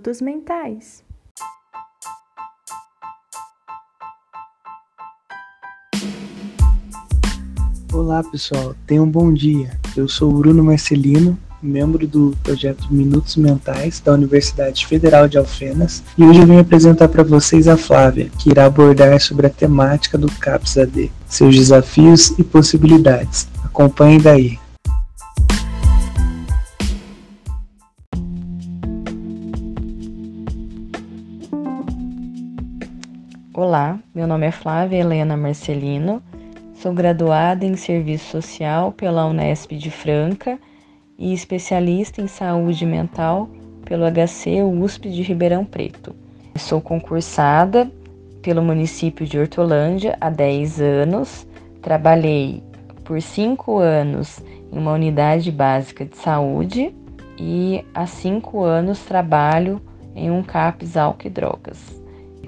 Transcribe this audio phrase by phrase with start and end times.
[0.00, 1.04] Minutos Mentais.
[7.92, 9.78] Olá pessoal, tenham um bom dia.
[9.94, 16.24] Eu sou Bruno Marcelino, membro do projeto Minutos Mentais da Universidade Federal de Alfenas, e
[16.24, 20.32] hoje eu venho apresentar para vocês a Flávia, que irá abordar sobre a temática do
[20.32, 23.46] CAPS AD, seus desafios e possibilidades.
[23.62, 24.58] Acompanhe daí.
[33.62, 36.22] Olá, meu nome é Flávia Helena Marcelino,
[36.72, 40.58] sou graduada em Serviço Social pela Unesp de Franca
[41.18, 43.50] e especialista em saúde mental
[43.84, 46.16] pelo HC USP de Ribeirão Preto.
[46.56, 47.92] Sou concursada
[48.40, 51.46] pelo município de Hortolândia há 10 anos,
[51.82, 52.62] trabalhei
[53.04, 54.40] por 5 anos
[54.72, 56.94] em uma unidade básica de saúde
[57.38, 59.82] e há 5 anos trabalho
[60.16, 61.99] em um CAPS álcool e drogas.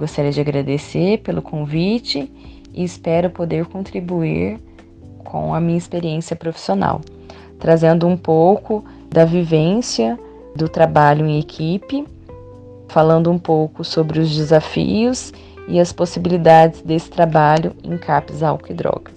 [0.03, 2.29] Gostaria de agradecer pelo convite
[2.75, 4.59] e espero poder contribuir
[5.23, 7.01] com a minha experiência profissional,
[7.61, 10.19] trazendo um pouco da vivência
[10.57, 12.05] do trabalho em equipe,
[12.89, 15.33] falando um pouco sobre os desafios
[15.69, 19.15] e as possibilidades desse trabalho em CAPS Álcool e Drogas.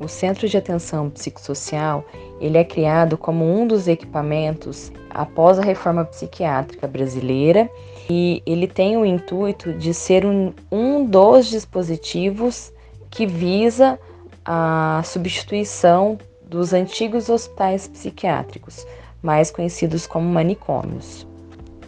[0.00, 2.04] O Centro de Atenção Psicossocial
[2.40, 7.70] ele é criado como um dos equipamentos após a reforma psiquiátrica brasileira
[8.08, 12.72] e ele tem o intuito de ser um, um dos dispositivos
[13.10, 13.98] que visa
[14.44, 16.18] a substituição
[16.48, 18.86] dos antigos hospitais psiquiátricos,
[19.22, 21.26] mais conhecidos como manicômios.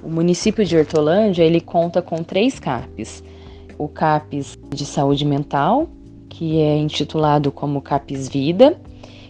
[0.02, 3.22] O município de Hortolândia ele conta com três CAPs:
[3.76, 5.88] o CAPs de saúde mental,
[6.28, 8.76] que é intitulado como CAPs Vida,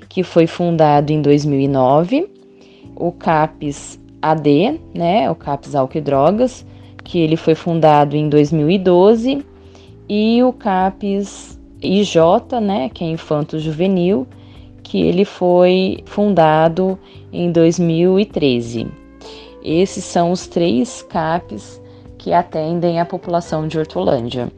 [0.09, 2.31] que foi fundado em 2009,
[2.97, 6.65] o CAPs AD, né, o CAPs Álcool e Drogas,
[7.09, 9.43] que ele foi fundado em 2012,
[10.07, 14.27] e o CAPES IJ, né, que é Infanto Juvenil,
[14.83, 16.99] que ele foi fundado
[17.33, 18.89] em 2013.
[19.65, 21.81] Esses são os três CAPs
[22.19, 24.53] que atendem a população de Hortolândia.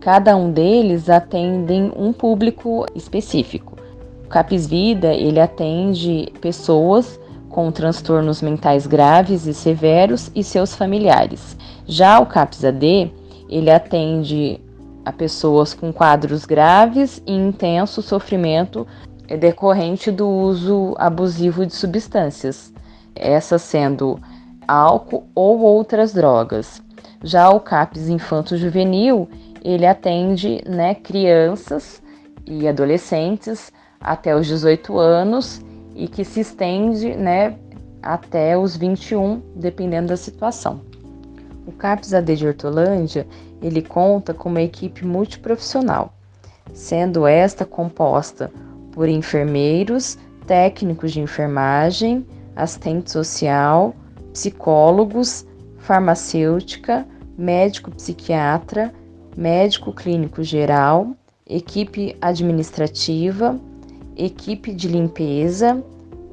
[0.00, 3.76] Cada um deles atendem um público específico.
[4.24, 7.20] O CAPES Vida, ele atende pessoas
[7.54, 11.56] com transtornos mentais graves e severos e seus familiares.
[11.86, 13.12] Já o CAPS-AD,
[13.48, 14.60] ele atende
[15.04, 18.84] a pessoas com quadros graves e intenso sofrimento
[19.38, 22.74] decorrente do uso abusivo de substâncias,
[23.14, 24.18] essas sendo
[24.66, 26.82] álcool ou outras drogas.
[27.22, 29.28] Já o CAPS Infanto Juvenil,
[29.62, 32.02] ele atende né, crianças
[32.44, 35.62] e adolescentes até os 18 anos
[35.94, 37.56] e que se estende né,
[38.02, 40.80] até os 21, dependendo da situação.
[41.66, 43.26] O CAPS AD de Hortolândia,
[43.62, 46.12] ele conta com uma equipe multiprofissional,
[46.74, 48.50] sendo esta composta
[48.92, 53.94] por enfermeiros, técnicos de enfermagem, assistente social,
[54.32, 55.46] psicólogos,
[55.78, 57.06] farmacêutica,
[57.36, 58.92] médico psiquiatra,
[59.36, 61.16] médico clínico geral,
[61.46, 63.58] equipe administrativa,
[64.16, 65.82] equipe de limpeza,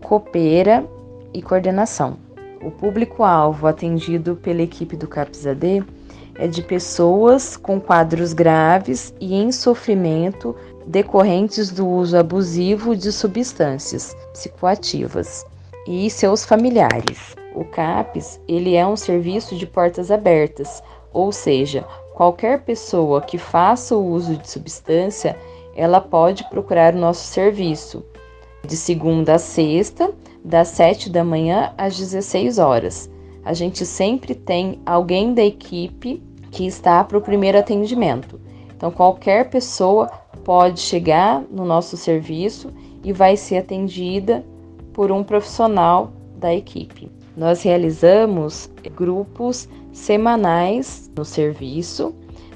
[0.01, 0.85] copeira
[1.33, 2.17] e coordenação.
[2.63, 5.83] O público-alvo atendido pela equipe do CAPS-AD
[6.35, 10.55] é de pessoas com quadros graves e em sofrimento
[10.85, 15.45] decorrentes do uso abusivo de substâncias psicoativas
[15.87, 17.35] e seus familiares.
[17.55, 20.81] O CAPS, ele é um serviço de portas abertas,
[21.11, 25.35] ou seja, qualquer pessoa que faça o uso de substância
[25.75, 28.03] ela pode procurar o nosso serviço
[28.65, 33.09] de segunda a sexta, das 7 da manhã às 16 horas.
[33.43, 36.21] A gente sempre tem alguém da equipe
[36.51, 38.39] que está para o primeiro atendimento.
[38.75, 40.09] Então, qualquer pessoa
[40.43, 42.71] pode chegar no nosso serviço
[43.03, 44.43] e vai ser atendida
[44.93, 47.09] por um profissional da equipe.
[47.35, 52.13] Nós realizamos grupos semanais no serviço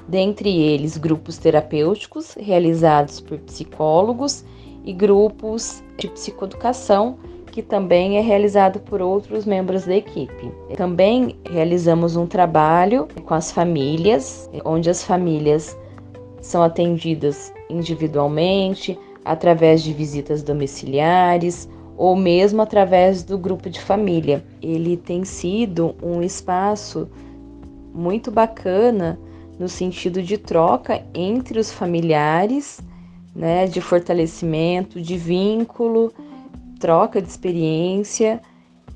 [0.08, 4.44] dentre eles grupos terapêuticos realizados por psicólogos
[4.84, 7.18] e grupos de psicoeducação
[7.56, 10.52] que também é realizado por outros membros da equipe.
[10.76, 15.74] Também realizamos um trabalho com as famílias, onde as famílias
[16.42, 21.66] são atendidas individualmente, através de visitas domiciliares
[21.96, 24.44] ou mesmo através do grupo de família.
[24.62, 27.08] Ele tem sido um espaço
[27.94, 29.18] muito bacana
[29.58, 32.80] no sentido de troca entre os familiares,
[33.34, 36.12] né, de fortalecimento, de vínculo,
[36.78, 38.40] troca de experiência,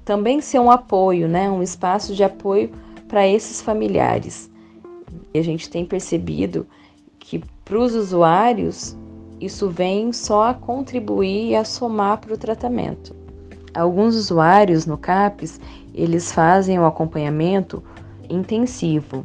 [0.05, 2.71] também ser um apoio, né, um espaço de apoio
[3.09, 4.51] para esses familiares.
[5.33, 6.67] E a gente tem percebido
[7.19, 8.97] que para os usuários
[9.41, 13.15] isso vem só a contribuir e a somar para o tratamento.
[13.73, 15.61] Alguns usuários no CAPES,
[15.95, 17.83] eles fazem o acompanhamento
[18.29, 19.25] intensivo,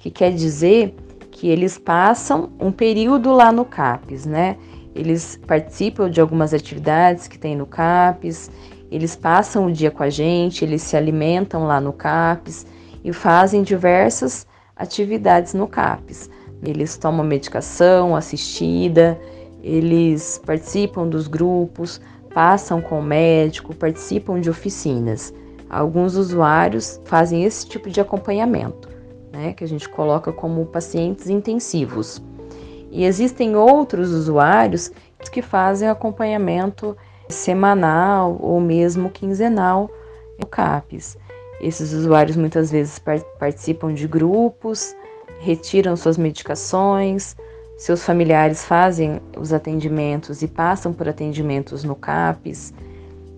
[0.00, 0.94] que quer dizer
[1.30, 4.56] que eles passam um período lá no CAPES, né?
[4.94, 8.50] Eles participam de algumas atividades que tem no CAPES,
[8.90, 12.66] eles passam o dia com a gente, eles se alimentam lá no CAPES
[13.04, 16.30] e fazem diversas atividades no CAPES.
[16.62, 19.20] Eles tomam medicação assistida,
[19.62, 22.00] eles participam dos grupos,
[22.32, 25.34] passam com o médico, participam de oficinas.
[25.68, 28.88] Alguns usuários fazem esse tipo de acompanhamento,
[29.32, 32.22] né, que a gente coloca como pacientes intensivos.
[32.90, 34.90] E existem outros usuários
[35.30, 36.96] que fazem acompanhamento
[37.28, 39.88] semanal ou mesmo quinzenal
[40.38, 41.16] no CAPES.
[41.60, 42.98] Esses usuários muitas vezes
[43.38, 44.94] participam de grupos,
[45.40, 47.36] retiram suas medicações,
[47.76, 52.74] seus familiares fazem os atendimentos e passam por atendimentos no CAPES,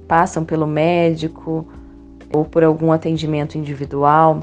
[0.09, 1.67] passam pelo médico
[2.35, 4.43] ou por algum atendimento individual.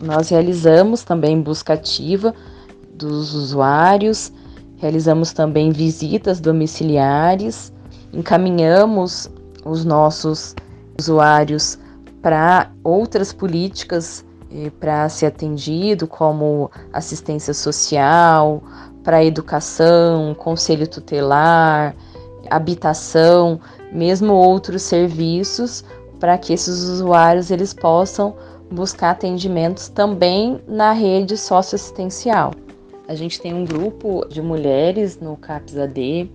[0.00, 2.34] Nós realizamos também busca ativa
[2.94, 4.32] dos usuários,
[4.76, 7.72] realizamos também visitas domiciliares,
[8.12, 9.30] encaminhamos
[9.64, 10.54] os nossos
[10.98, 11.78] usuários
[12.22, 18.62] para outras políticas eh, para ser atendido, como assistência social,
[19.04, 21.94] para educação, conselho tutelar,
[22.50, 23.60] habitação,
[23.92, 25.84] mesmo outros serviços
[26.18, 28.34] para que esses usuários eles possam
[28.70, 32.52] buscar atendimentos também na rede socioassistencial.
[33.06, 36.30] A gente tem um grupo de mulheres no CAPS AD.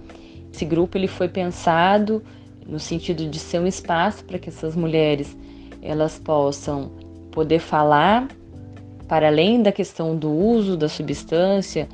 [0.52, 2.24] Esse grupo ele foi pensado
[2.66, 5.38] no sentido de ser um espaço para que essas mulheres
[5.82, 6.92] elas possam
[7.32, 8.28] poder falar
[9.08, 11.88] para além da questão do uso da substância,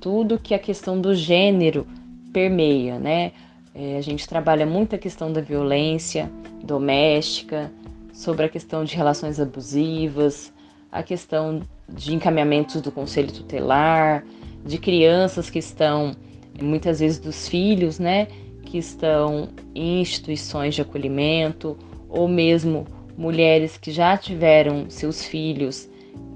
[0.00, 1.86] tudo que a questão do gênero
[2.32, 3.32] permeia, né?
[3.74, 6.30] É, a gente trabalha muito a questão da violência
[6.62, 7.70] doméstica,
[8.14, 10.52] sobre a questão de relações abusivas,
[10.90, 14.24] a questão de encaminhamentos do conselho tutelar,
[14.64, 16.14] de crianças que estão,
[16.62, 18.28] muitas vezes dos filhos, né,
[18.64, 21.76] que estão em instituições de acolhimento,
[22.08, 22.86] ou mesmo
[23.18, 25.88] mulheres que já tiveram seus filhos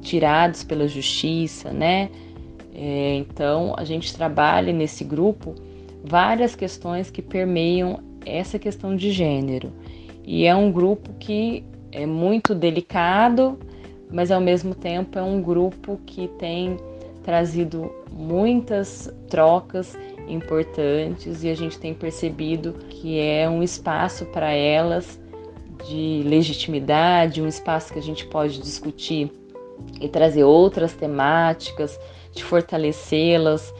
[0.02, 2.10] tirados pela justiça, né?
[2.74, 5.54] É, então a gente trabalha nesse grupo
[6.04, 9.72] várias questões que permeiam essa questão de gênero.
[10.30, 13.58] E é um grupo que é muito delicado,
[14.10, 16.76] mas ao mesmo tempo é um grupo que tem
[17.24, 19.96] trazido muitas trocas
[20.28, 25.18] importantes e a gente tem percebido que é um espaço para elas
[25.88, 29.32] de legitimidade, um espaço que a gente pode discutir
[29.98, 31.98] e trazer outras temáticas,
[32.34, 33.72] de fortalecê-las,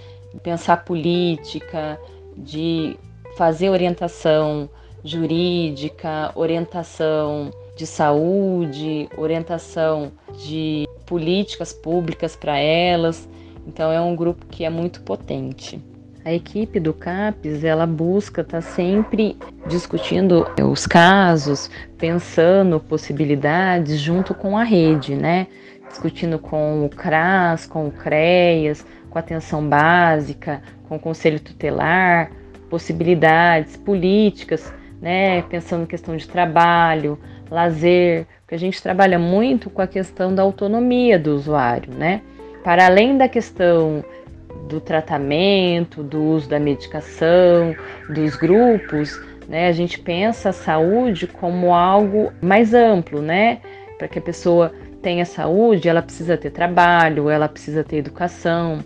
[0.43, 2.01] pensar política,
[2.35, 2.97] de
[3.37, 4.71] fazer orientação
[5.05, 10.11] jurídica, orientação de saúde, orientação
[10.45, 13.29] de políticas públicas para elas.
[13.67, 15.81] Então é um grupo que é muito potente.
[16.25, 19.37] A equipe do CAPES, ela busca estar tá sempre
[19.67, 25.47] discutindo os casos, pensando possibilidades junto com a rede, né?
[25.89, 32.31] Discutindo com o CRAS, com o CREAS, com a atenção básica, com o conselho tutelar,
[32.69, 35.43] possibilidades políticas, né?
[35.43, 37.19] Pensando em questão de trabalho,
[37.51, 42.23] lazer, porque a gente trabalha muito com a questão da autonomia do usuário, né?
[42.65, 44.05] Para além da questão
[44.69, 47.75] do tratamento, do uso da medicação,
[48.09, 49.69] dos grupos, né?
[49.69, 53.61] A gente pensa a saúde como algo mais amplo, né?
[53.97, 58.81] Para que a pessoa tenha saúde, ela precisa ter trabalho, ela precisa ter educação,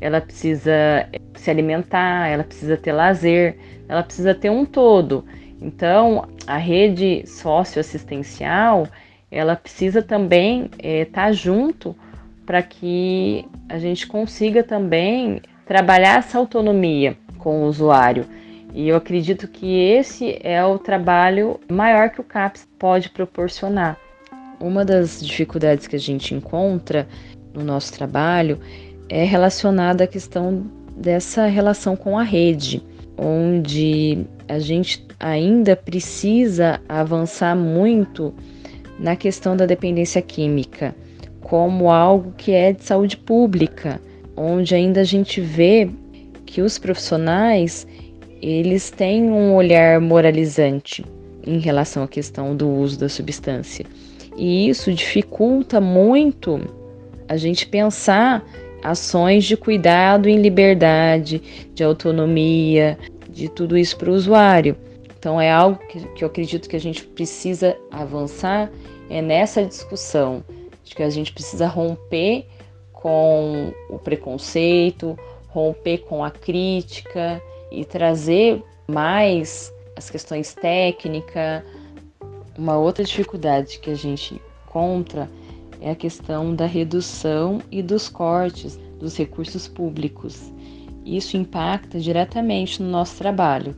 [0.00, 3.56] ela precisa se alimentar, ela precisa ter lazer,
[3.88, 5.24] ela precisa ter um todo.
[5.60, 8.86] Então, a rede socioassistencial,
[9.30, 11.96] ela precisa também estar é, tá junto
[12.44, 18.26] para que a gente consiga também trabalhar essa autonomia com o usuário.
[18.72, 23.96] E eu acredito que esse é o trabalho maior que o CAPS pode proporcionar.
[24.60, 27.08] Uma das dificuldades que a gente encontra
[27.52, 28.60] no nosso trabalho
[29.08, 32.82] é relacionada à questão dessa relação com a rede,
[33.18, 38.32] onde a gente ainda precisa avançar muito
[38.98, 40.94] na questão da dependência química
[41.40, 44.00] como algo que é de saúde pública,
[44.36, 45.88] onde ainda a gente vê
[46.44, 47.86] que os profissionais
[48.42, 51.04] eles têm um olhar moralizante
[51.46, 53.86] em relação à questão do uso da substância.
[54.36, 56.60] E isso dificulta muito
[57.28, 58.44] a gente pensar
[58.82, 61.40] ações de cuidado em liberdade,
[61.74, 62.98] de autonomia,
[63.36, 64.76] de tudo isso para o usuário.
[65.18, 68.70] Então é algo que, que eu acredito que a gente precisa avançar
[69.08, 70.42] é nessa discussão
[70.82, 72.46] de que a gente precisa romper
[72.92, 75.16] com o preconceito,
[75.48, 77.40] romper com a crítica
[77.70, 81.62] e trazer mais as questões técnicas.
[82.56, 85.30] Uma outra dificuldade que a gente encontra
[85.80, 90.52] é a questão da redução e dos cortes dos recursos públicos.
[91.06, 93.76] Isso impacta diretamente no nosso trabalho.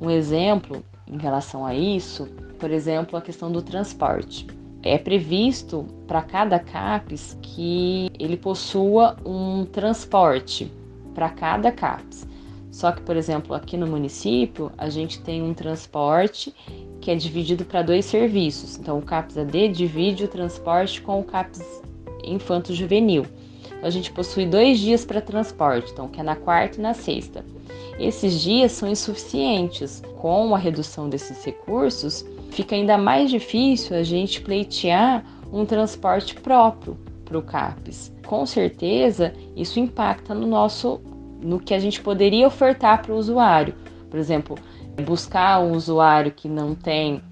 [0.00, 2.28] Um exemplo em relação a isso,
[2.60, 4.46] por exemplo, a questão do transporte.
[4.80, 10.72] É previsto para cada CAPES que ele possua um transporte
[11.12, 12.28] para cada CAPES.
[12.70, 16.54] Só que, por exemplo, aqui no município, a gente tem um transporte
[17.00, 18.78] que é dividido para dois serviços.
[18.78, 21.82] Então, o CAPS AD divide o transporte com o CAPS
[22.22, 23.26] Infanto Juvenil.
[23.82, 27.44] A gente possui dois dias para transporte, então, que é na quarta e na sexta.
[27.98, 30.02] Esses dias são insuficientes.
[30.18, 36.96] Com a redução desses recursos, fica ainda mais difícil a gente pleitear um transporte próprio
[37.24, 38.12] para o CAPES.
[38.26, 41.00] Com certeza, isso impacta no nosso,
[41.42, 43.74] no que a gente poderia ofertar para o usuário.
[44.10, 44.58] Por exemplo,
[45.04, 47.22] buscar um usuário que não tem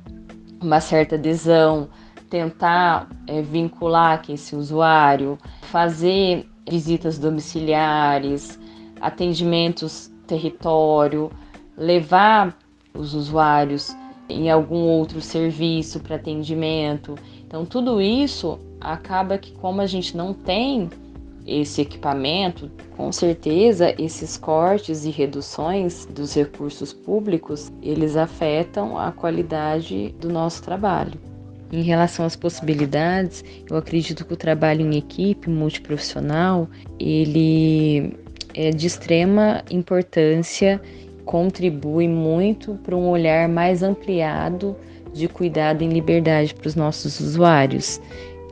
[0.60, 1.88] uma certa adesão,
[2.28, 8.58] tentar é, vincular com esse usuário, fazer visitas domiciliares,
[9.00, 11.30] atendimentos território,
[11.76, 12.56] levar
[12.94, 13.96] os usuários
[14.28, 17.14] em algum outro serviço para atendimento.
[17.46, 20.90] Então, tudo isso acaba que, como a gente não tem
[21.46, 30.14] esse equipamento, com certeza esses cortes e reduções dos recursos públicos, eles afetam a qualidade
[30.20, 31.27] do nosso trabalho.
[31.70, 38.14] Em relação às possibilidades, eu acredito que o trabalho em equipe multiprofissional, ele
[38.54, 40.80] é de extrema importância,
[41.26, 44.74] contribui muito para um olhar mais ampliado
[45.12, 48.00] de cuidado em liberdade para os nossos usuários.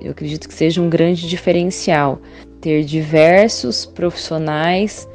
[0.00, 2.20] Eu acredito que seja um grande diferencial
[2.60, 5.08] ter diversos profissionais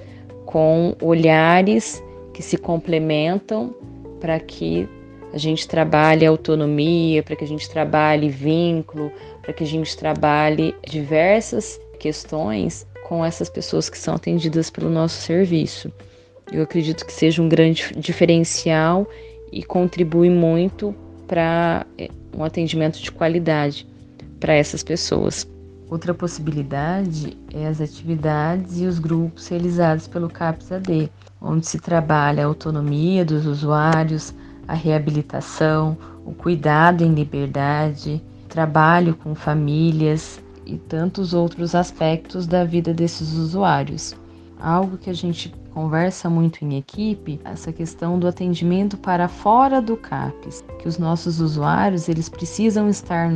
[0.46, 2.04] com olhares
[2.34, 3.76] que se complementam
[4.20, 4.88] para que
[5.34, 9.12] a gente trabalhe autonomia, para que a gente trabalhe vínculo,
[9.42, 15.22] para que a gente trabalhe diversas questões com essas pessoas que são atendidas pelo nosso
[15.22, 15.92] serviço.
[16.52, 19.08] Eu acredito que seja um grande diferencial
[19.52, 20.94] e contribui muito
[21.28, 23.88] para eh, um atendimento de qualidade
[24.40, 25.48] para essas pessoas.
[25.90, 31.12] Outra possibilidade é as atividades e os grupos realizados pelo CAPS-AD,
[31.42, 34.34] onde se trabalha a autonomia dos usuários,
[34.72, 42.94] a reabilitação, o cuidado em liberdade, trabalho com famílias e tantos outros aspectos da vida
[42.94, 44.16] desses usuários.
[44.62, 49.98] Algo que a gente conversa muito em equipe, essa questão do atendimento para fora do
[49.98, 53.30] CAPES, que os nossos usuários, eles precisam estar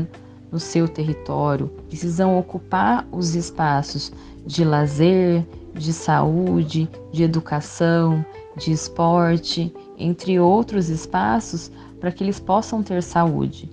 [0.50, 4.10] no seu território, precisam ocupar os espaços
[4.46, 8.24] de lazer, de saúde, de educação,
[8.56, 13.70] de esporte, entre outros espaços, para que eles possam ter saúde.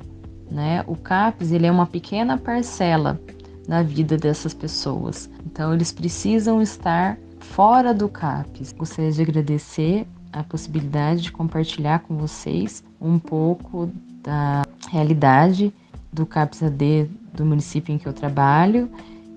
[0.51, 0.85] Né?
[0.87, 3.21] O CAPES ele é uma pequena parcela
[3.67, 8.73] na vida dessas pessoas, então eles precisam estar fora do CAPES.
[8.73, 13.91] Gostaria de agradecer a possibilidade de compartilhar com vocês um pouco
[14.23, 15.73] da realidade
[16.13, 18.91] do CAPS-AD do município em que eu trabalho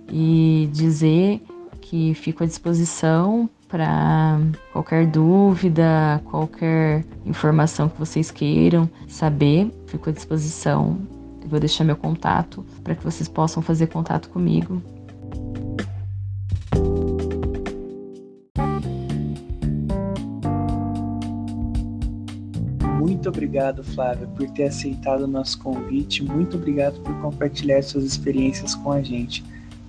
[0.09, 1.41] e dizer
[1.81, 4.39] que fico à disposição para
[4.71, 10.97] qualquer dúvida, qualquer informação que vocês queiram saber, fico à disposição.
[11.45, 14.81] Vou deixar meu contato para que vocês possam fazer contato comigo
[22.97, 26.23] Muito obrigado, Flávia, por ter aceitado o nosso convite.
[26.23, 29.43] Muito obrigado por compartilhar suas experiências com a gente,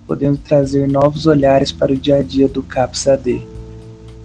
[0.05, 3.56] podendo trazer novos olhares para o dia a dia do CAPS AD.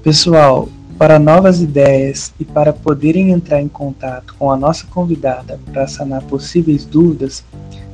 [0.02, 0.68] Pessoal,
[0.99, 6.23] para novas ideias e para poderem entrar em contato com a nossa convidada para sanar
[6.23, 7.44] possíveis dúvidas,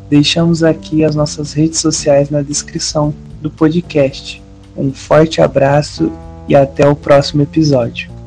[0.08, 3.12] deixamos aqui as nossas redes sociais na descrição
[3.42, 4.42] do podcast.
[4.74, 6.10] Um forte abraço
[6.48, 8.17] e até o próximo episódio.